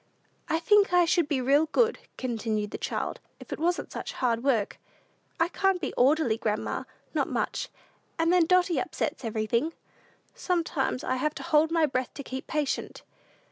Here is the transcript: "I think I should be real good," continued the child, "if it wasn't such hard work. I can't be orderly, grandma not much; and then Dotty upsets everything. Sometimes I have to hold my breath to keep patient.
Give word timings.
"I 0.49 0.57
think 0.57 0.93
I 0.93 1.05
should 1.05 1.27
be 1.27 1.41
real 1.41 1.67
good," 1.67 1.99
continued 2.17 2.71
the 2.71 2.79
child, 2.79 3.19
"if 3.39 3.53
it 3.53 3.59
wasn't 3.59 3.91
such 3.91 4.13
hard 4.13 4.43
work. 4.43 4.79
I 5.39 5.47
can't 5.47 5.79
be 5.79 5.93
orderly, 5.93 6.39
grandma 6.39 6.85
not 7.13 7.29
much; 7.29 7.69
and 8.17 8.33
then 8.33 8.47
Dotty 8.47 8.79
upsets 8.79 9.23
everything. 9.23 9.73
Sometimes 10.33 11.03
I 11.03 11.17
have 11.17 11.35
to 11.35 11.43
hold 11.43 11.69
my 11.69 11.85
breath 11.85 12.15
to 12.15 12.23
keep 12.23 12.47
patient. 12.47 13.03